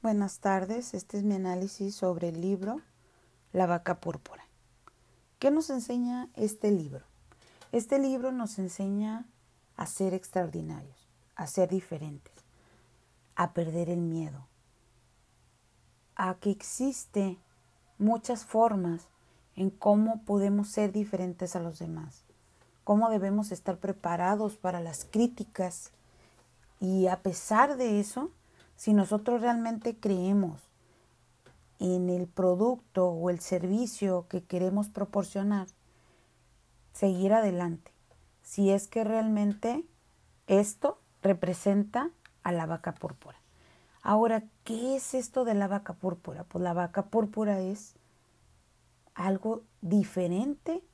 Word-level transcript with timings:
Buenas 0.00 0.38
tardes, 0.38 0.94
este 0.94 1.18
es 1.18 1.24
mi 1.24 1.34
análisis 1.34 1.92
sobre 1.92 2.28
el 2.28 2.40
libro 2.40 2.80
La 3.52 3.66
vaca 3.66 3.98
púrpura. 3.98 4.44
¿Qué 5.40 5.50
nos 5.50 5.70
enseña 5.70 6.28
este 6.36 6.70
libro? 6.70 7.04
Este 7.72 7.98
libro 7.98 8.30
nos 8.30 8.60
enseña 8.60 9.26
a 9.76 9.86
ser 9.86 10.14
extraordinarios, 10.14 11.08
a 11.34 11.48
ser 11.48 11.68
diferentes, 11.68 12.32
a 13.34 13.52
perder 13.54 13.90
el 13.90 13.98
miedo, 13.98 14.46
a 16.14 16.36
que 16.36 16.52
existe 16.52 17.36
muchas 17.98 18.44
formas 18.44 19.08
en 19.56 19.68
cómo 19.68 20.22
podemos 20.22 20.68
ser 20.68 20.92
diferentes 20.92 21.56
a 21.56 21.60
los 21.60 21.80
demás, 21.80 22.22
cómo 22.84 23.10
debemos 23.10 23.50
estar 23.50 23.78
preparados 23.78 24.58
para 24.58 24.78
las 24.78 25.04
críticas 25.04 25.90
y 26.78 27.08
a 27.08 27.20
pesar 27.20 27.76
de 27.76 27.98
eso, 27.98 28.30
si 28.78 28.94
nosotros 28.94 29.40
realmente 29.40 29.98
creemos 29.98 30.70
en 31.80 32.08
el 32.08 32.28
producto 32.28 33.08
o 33.08 33.28
el 33.28 33.40
servicio 33.40 34.26
que 34.28 34.44
queremos 34.44 34.88
proporcionar, 34.88 35.66
seguir 36.92 37.32
adelante. 37.32 37.90
Si 38.40 38.70
es 38.70 38.86
que 38.86 39.02
realmente 39.02 39.84
esto 40.46 41.00
representa 41.22 42.10
a 42.44 42.52
la 42.52 42.66
vaca 42.66 42.94
púrpura. 42.94 43.36
Ahora, 44.00 44.44
¿qué 44.62 44.94
es 44.94 45.12
esto 45.12 45.44
de 45.44 45.54
la 45.54 45.66
vaca 45.66 45.94
púrpura? 45.94 46.44
Pues 46.44 46.62
la 46.62 46.72
vaca 46.72 47.06
púrpura 47.06 47.58
es 47.58 47.96
algo 49.14 49.64
diferente 49.80 50.84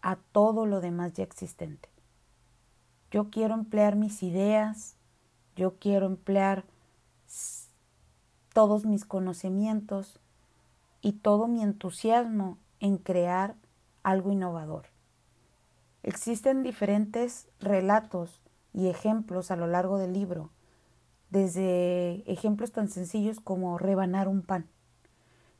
a 0.00 0.14
todo 0.14 0.64
lo 0.64 0.80
demás 0.80 1.12
ya 1.14 1.24
existente. 1.24 1.88
Yo 3.10 3.30
quiero 3.30 3.54
emplear 3.54 3.96
mis 3.96 4.22
ideas, 4.22 4.94
yo 5.58 5.74
quiero 5.80 6.06
emplear 6.06 6.64
todos 8.54 8.86
mis 8.86 9.04
conocimientos 9.04 10.20
y 11.02 11.12
todo 11.14 11.48
mi 11.48 11.62
entusiasmo 11.62 12.58
en 12.78 12.96
crear 12.96 13.56
algo 14.04 14.30
innovador. 14.30 14.86
Existen 16.04 16.62
diferentes 16.62 17.48
relatos 17.58 18.40
y 18.72 18.86
ejemplos 18.86 19.50
a 19.50 19.56
lo 19.56 19.66
largo 19.66 19.98
del 19.98 20.12
libro, 20.12 20.50
desde 21.30 22.22
ejemplos 22.30 22.70
tan 22.70 22.88
sencillos 22.88 23.40
como 23.40 23.78
rebanar 23.78 24.28
un 24.28 24.42
pan, 24.42 24.68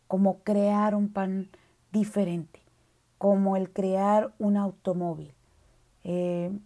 como 0.07 0.45
crear 0.45 0.95
un 0.95 1.13
pan 1.13 1.51
diferente, 1.91 2.63
como 3.19 3.57
el 3.57 3.73
crear 3.73 4.33
un 4.39 4.57
automóvil. 4.57 5.35
Eh, 6.05 6.57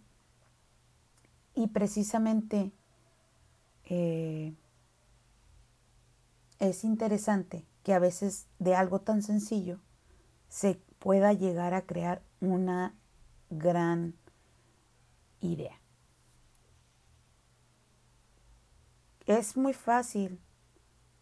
y 1.55 1.67
precisamente 1.67 2.71
eh, 3.85 4.53
es 6.59 6.83
interesante 6.83 7.65
que 7.83 7.93
a 7.93 7.99
veces 7.99 8.47
de 8.59 8.75
algo 8.75 8.99
tan 8.99 9.21
sencillo 9.21 9.79
se 10.47 10.75
pueda 10.99 11.33
llegar 11.33 11.73
a 11.73 11.81
crear 11.81 12.21
una 12.39 12.95
gran 13.49 14.15
idea. 15.41 15.79
Es 19.25 19.57
muy 19.57 19.73
fácil 19.73 20.39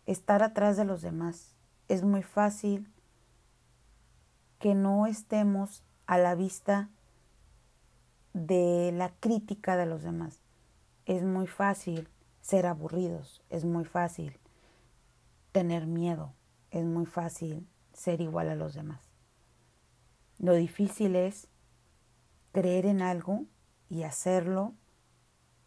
estar 0.05 0.43
atrás 0.43 0.77
de 0.77 0.85
los 0.85 1.01
demás. 1.01 1.55
Es 1.87 2.03
muy 2.03 2.23
fácil 2.23 2.91
que 4.59 4.75
no 4.75 5.07
estemos 5.07 5.83
a 6.05 6.17
la 6.17 6.35
vista 6.35 6.89
de 8.33 8.91
la 8.93 9.09
crítica 9.19 9.75
de 9.75 9.85
los 9.85 10.03
demás. 10.03 10.39
Es 11.05 11.23
muy 11.23 11.47
fácil 11.47 12.07
ser 12.41 12.65
aburridos, 12.65 13.41
es 13.49 13.65
muy 13.65 13.85
fácil 13.85 14.39
tener 15.51 15.85
miedo, 15.85 16.33
es 16.71 16.85
muy 16.85 17.05
fácil 17.05 17.67
ser 17.93 18.21
igual 18.21 18.49
a 18.49 18.55
los 18.55 18.73
demás. 18.73 19.11
Lo 20.39 20.53
difícil 20.53 21.15
es 21.15 21.47
creer 22.51 22.85
en 22.85 23.01
algo 23.01 23.45
y 23.89 24.03
hacerlo, 24.03 24.73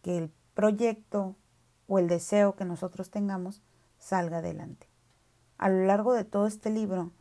que 0.02 0.18
el 0.18 0.32
proyecto 0.54 1.36
o 1.86 1.98
el 1.98 2.08
deseo 2.08 2.56
que 2.56 2.64
nosotros 2.64 3.10
tengamos 3.10 3.62
salga 3.98 4.38
adelante. 4.38 4.88
A 5.58 5.68
lo 5.68 5.84
largo 5.84 6.12
de 6.12 6.24
todo 6.24 6.46
este 6.46 6.70
libro 6.70 7.12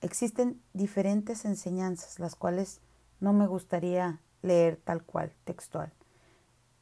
existen 0.00 0.60
diferentes 0.72 1.44
enseñanzas, 1.44 2.18
las 2.18 2.34
cuales 2.34 2.80
no 3.20 3.32
me 3.32 3.46
gustaría 3.46 4.20
leer 4.42 4.76
tal 4.76 5.02
cual, 5.02 5.32
textual. 5.44 5.92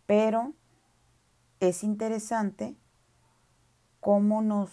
Pero 0.07 0.55
es 1.61 1.83
interesante 1.83 2.77
cómo 4.01 4.43
nos 4.43 4.71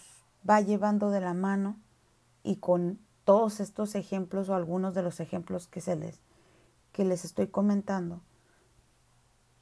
va 0.48 0.60
llevando 0.60 1.10
de 1.10 1.20
la 1.20 1.34
mano 1.34 1.76
y 2.42 2.56
con 2.56 3.00
todos 3.24 3.60
estos 3.60 3.94
ejemplos 3.94 4.48
o 4.48 4.54
algunos 4.54 4.94
de 4.94 5.02
los 5.02 5.20
ejemplos 5.20 5.66
que 5.66 5.80
se 5.80 5.96
les 5.96 6.20
que 6.92 7.04
les 7.04 7.24
estoy 7.24 7.48
comentando 7.48 8.22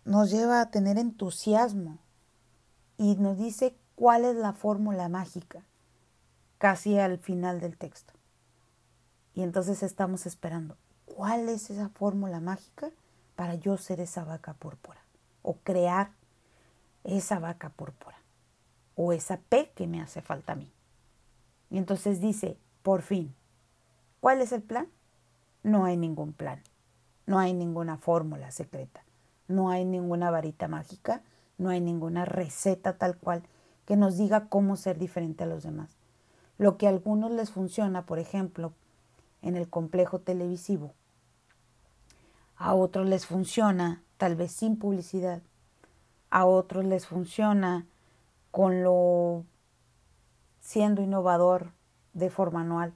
nos 0.05 0.31
lleva 0.31 0.61
a 0.61 0.71
tener 0.71 0.99
entusiasmo 0.99 1.99
y 2.97 3.17
nos 3.17 3.39
dice 3.39 3.77
cuál 3.95 4.25
es 4.25 4.37
la 4.37 4.53
fórmula 4.53 5.09
mágica 5.09 5.65
casi 6.59 6.99
al 6.99 7.19
final 7.19 7.61
del 7.61 7.77
texto. 7.77 8.13
Y 9.35 9.43
entonces 9.43 9.83
estamos 9.83 10.27
esperando, 10.27 10.77
¿cuál 11.05 11.49
es 11.49 11.71
esa 11.71 11.89
fórmula 11.89 12.41
mágica? 12.41 12.93
para 13.37 13.55
yo 13.55 13.77
ser 13.77 14.01
esa 14.01 14.25
vaca 14.25 14.55
púrpura 14.55 15.01
o 15.43 15.57
crear 15.59 16.13
esa 17.05 17.39
vaca 17.39 17.71
púrpura 17.71 18.17
o 18.97 19.13
esa 19.13 19.39
P 19.39 19.71
que 19.75 19.87
me 19.87 20.01
hace 20.01 20.23
falta 20.23 20.53
a 20.53 20.57
mí. 20.57 20.71
Y 21.71 21.79
entonces 21.79 22.21
dice, 22.21 22.59
por 22.83 23.03
fin, 23.03 23.35
¿cuál 24.21 24.41
es 24.41 24.53
el 24.53 24.63
plan? 24.63 24.89
No 25.63 25.85
hay 25.85 25.97
ningún 25.97 26.33
plan, 26.33 26.63
no 27.27 27.39
hay 27.39 27.53
ninguna 27.53 27.97
fórmula 27.97 28.51
secreta, 28.51 29.05
no 29.49 29.71
hay 29.71 29.85
ninguna 29.85 30.31
varita 30.31 30.69
mágica, 30.69 31.23
no 31.59 31.71
hay 31.71 31.81
ninguna 31.81 32.25
receta 32.25 32.99
tal 32.99 33.17
cual 33.17 33.43
que 33.87 33.97
nos 33.97 34.17
diga 34.17 34.49
cómo 34.49 34.77
ser 34.77 34.99
diferente 34.99 35.45
a 35.45 35.47
los 35.47 35.63
demás. 35.63 35.91
Lo 36.59 36.77
que 36.77 36.87
a 36.87 36.91
algunos 36.91 37.31
les 37.31 37.51
funciona, 37.51 38.07
por 38.07 38.19
ejemplo, 38.19 38.73
en 39.43 39.57
el 39.57 39.69
complejo 39.69 40.21
televisivo, 40.21 40.95
a 42.57 42.75
otros 42.75 43.07
les 43.09 43.27
funciona 43.27 44.03
tal 44.17 44.37
vez 44.37 44.53
sin 44.53 44.79
publicidad, 44.79 45.43
a 46.35 46.47
otros 46.47 46.85
les 46.85 47.07
funciona 47.07 47.87
con 48.51 48.83
lo 48.83 49.45
siendo 50.59 51.01
innovador 51.01 51.71
de 52.13 52.29
forma 52.29 52.63
anual, 52.63 52.93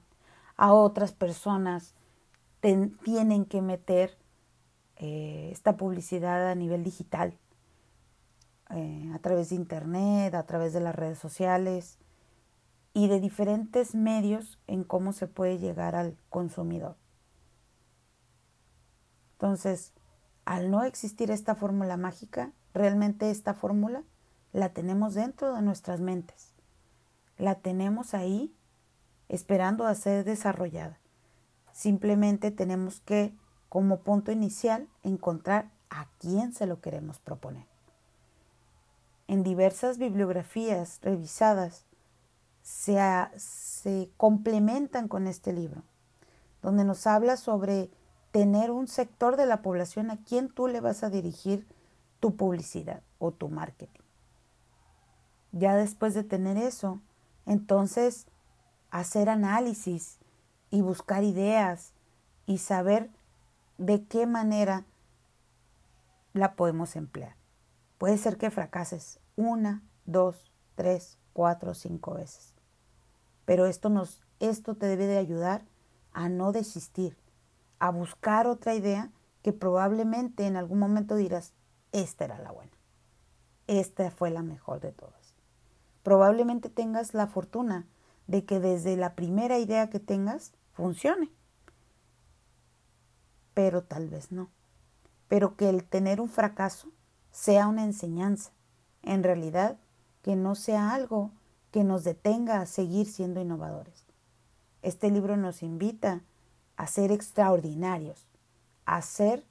a 0.57 0.73
otras 0.73 1.13
personas 1.13 1.95
tienen 2.59 3.45
que 3.45 3.61
meter 3.61 4.17
eh, 4.97 5.47
esta 5.53 5.77
publicidad 5.77 6.49
a 6.49 6.55
nivel 6.55 6.83
digital, 6.83 7.37
eh, 8.71 9.09
a 9.15 9.19
través 9.19 9.51
de 9.51 9.55
internet, 9.55 10.35
a 10.35 10.45
través 10.45 10.73
de 10.73 10.81
las 10.81 10.93
redes 10.93 11.17
sociales 11.17 11.97
y 12.93 13.07
de 13.07 13.21
diferentes 13.21 13.95
medios 13.95 14.59
en 14.67 14.83
cómo 14.83 15.13
se 15.13 15.27
puede 15.27 15.59
llegar 15.59 15.95
al 15.95 16.17
consumidor. 16.29 16.97
Entonces, 19.35 19.93
al 20.43 20.69
no 20.71 20.83
existir 20.83 21.31
esta 21.31 21.55
fórmula 21.55 21.95
mágica, 21.95 22.51
realmente 22.73 23.29
esta 23.31 23.53
fórmula 23.53 24.03
la 24.51 24.69
tenemos 24.69 25.13
dentro 25.13 25.53
de 25.53 25.61
nuestras 25.61 25.99
mentes. 25.99 26.53
La 27.37 27.55
tenemos 27.55 28.13
ahí 28.13 28.53
esperando 29.27 29.85
a 29.85 29.95
ser 29.95 30.25
desarrollada. 30.25 30.99
Simplemente 31.71 32.51
tenemos 32.51 32.99
que, 32.99 33.33
como 33.69 34.01
punto 34.01 34.31
inicial, 34.31 34.89
encontrar 35.03 35.71
a 35.89 36.07
quién 36.19 36.53
se 36.53 36.65
lo 36.65 36.81
queremos 36.81 37.19
proponer. 37.19 37.65
En 39.27 39.43
diversas 39.43 39.99
bibliografías 39.99 40.99
revisadas 41.01 41.85
se, 42.63 42.99
se 43.37 44.09
complementan 44.17 45.07
con 45.07 45.27
este 45.27 45.53
libro, 45.53 45.83
donde 46.61 46.83
nos 46.83 47.07
habla 47.07 47.37
sobre 47.37 47.91
tener 48.31 48.71
un 48.71 48.87
sector 48.87 49.37
de 49.37 49.45
la 49.45 49.61
población 49.61 50.11
a 50.11 50.17
quien 50.17 50.49
tú 50.49 50.67
le 50.67 50.81
vas 50.81 51.03
a 51.03 51.09
dirigir 51.09 51.67
tu 52.19 52.35
publicidad 52.35 53.01
o 53.17 53.31
tu 53.31 53.49
marketing. 53.49 54.01
Ya 55.51 55.75
después 55.75 56.13
de 56.13 56.23
tener 56.23 56.57
eso, 56.57 57.01
entonces 57.45 58.27
hacer 58.91 59.29
análisis 59.29 60.19
y 60.69 60.81
buscar 60.81 61.23
ideas 61.23 61.93
y 62.45 62.59
saber 62.59 63.09
de 63.77 64.03
qué 64.05 64.27
manera 64.27 64.85
la 66.33 66.55
podemos 66.55 66.95
emplear. 66.95 67.35
Puede 67.97 68.17
ser 68.17 68.37
que 68.37 68.51
fracases 68.51 69.19
una, 69.35 69.81
dos, 70.05 70.51
tres, 70.75 71.17
cuatro, 71.33 71.73
cinco 71.73 72.13
veces. 72.13 72.53
Pero 73.45 73.65
esto, 73.65 73.89
nos, 73.89 74.21
esto 74.39 74.75
te 74.75 74.85
debe 74.85 75.07
de 75.07 75.17
ayudar 75.17 75.65
a 76.13 76.29
no 76.29 76.51
desistir, 76.51 77.17
a 77.79 77.89
buscar 77.89 78.47
otra 78.47 78.75
idea 78.75 79.11
que 79.41 79.53
probablemente 79.53 80.45
en 80.45 80.55
algún 80.55 80.79
momento 80.79 81.15
dirás, 81.15 81.53
esta 81.91 82.25
era 82.25 82.39
la 82.39 82.51
buena, 82.51 82.71
esta 83.67 84.11
fue 84.11 84.29
la 84.29 84.43
mejor 84.43 84.79
de 84.79 84.91
todas. 84.91 85.33
Probablemente 86.03 86.69
tengas 86.69 87.13
la 87.13 87.27
fortuna 87.27 87.87
de 88.27 88.45
que 88.45 88.59
desde 88.59 88.95
la 88.95 89.15
primera 89.15 89.59
idea 89.59 89.89
que 89.89 89.99
tengas 89.99 90.53
funcione. 90.73 91.29
Pero 93.53 93.83
tal 93.83 94.07
vez 94.07 94.31
no. 94.31 94.49
Pero 95.27 95.55
que 95.55 95.69
el 95.69 95.83
tener 95.83 96.21
un 96.21 96.29
fracaso 96.29 96.89
sea 97.31 97.67
una 97.67 97.83
enseñanza. 97.83 98.51
En 99.01 99.23
realidad, 99.23 99.77
que 100.21 100.35
no 100.35 100.55
sea 100.55 100.93
algo 100.93 101.31
que 101.71 101.83
nos 101.83 102.03
detenga 102.03 102.61
a 102.61 102.65
seguir 102.65 103.07
siendo 103.07 103.41
innovadores. 103.41 104.05
Este 104.81 105.11
libro 105.11 105.37
nos 105.37 105.61
invita 105.61 106.21
a 106.77 106.87
ser 106.87 107.11
extraordinarios, 107.11 108.27
a 108.85 109.01
ser 109.01 109.45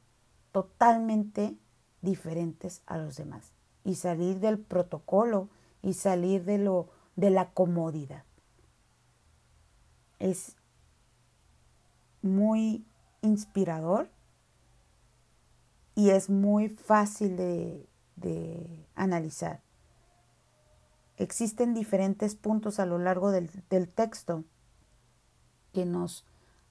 totalmente 0.52 1.56
diferentes 2.02 2.82
a 2.86 2.98
los 2.98 3.16
demás 3.16 3.52
y 3.84 3.94
salir 3.94 4.40
del 4.40 4.58
protocolo 4.58 5.48
y 5.82 5.94
salir 5.94 6.44
de 6.44 6.58
lo 6.58 6.88
de 7.16 7.30
la 7.30 7.50
comodidad. 7.50 8.24
Es 10.18 10.56
muy 12.22 12.84
inspirador 13.22 14.10
y 15.94 16.10
es 16.10 16.30
muy 16.30 16.68
fácil 16.68 17.36
de, 17.36 17.88
de 18.16 18.86
analizar. 18.94 19.62
Existen 21.16 21.74
diferentes 21.74 22.36
puntos 22.36 22.78
a 22.78 22.86
lo 22.86 22.98
largo 22.98 23.32
del, 23.32 23.50
del 23.70 23.88
texto 23.88 24.44
que 25.72 25.84
nos 25.84 26.24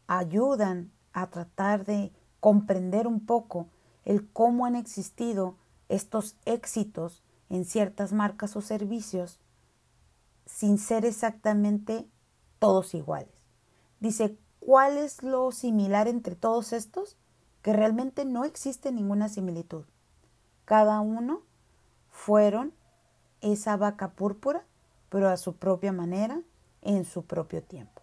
ayudan 0.08 0.92
a 1.12 1.30
tratar 1.30 1.86
de 1.86 2.14
comprender 2.40 3.08
un 3.08 3.26
poco 3.26 3.68
el 4.08 4.26
cómo 4.32 4.66
han 4.66 4.78
existido 4.78 5.58
estos 5.90 6.38
éxitos 6.46 7.24
en 7.50 7.66
ciertas 7.66 8.14
marcas 8.14 8.56
o 8.56 8.62
servicios 8.62 9.42
sin 10.46 10.78
ser 10.78 11.04
exactamente 11.04 12.08
todos 12.58 12.94
iguales. 12.94 13.44
Dice, 14.00 14.38
¿cuál 14.62 14.98
es 14.98 15.24
lo 15.24 15.52
similar 15.52 16.08
entre 16.08 16.38
todos 16.38 16.72
estos? 16.72 17.18
Que 17.62 17.74
realmente 17.74 18.24
no 18.24 18.46
existe 18.46 18.94
ninguna 18.94 19.28
similitud. 19.28 19.84
Cada 20.64 21.02
uno 21.02 21.42
fueron 22.10 22.74
esa 23.42 23.76
vaca 23.76 24.12
púrpura, 24.12 24.66
pero 25.10 25.28
a 25.28 25.36
su 25.36 25.58
propia 25.58 25.92
manera, 25.92 26.42
en 26.82 27.04
su 27.04 27.26
propio 27.26 27.62
tiempo. 27.62 28.02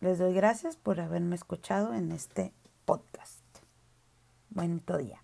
Les 0.00 0.18
doy 0.18 0.34
gracias 0.34 0.74
por 0.74 0.98
haberme 0.98 1.36
escuchado 1.36 1.94
en 1.94 2.10
este 2.10 2.52
podcast. 2.84 3.43
Buen 4.54 4.84
día. 4.86 5.23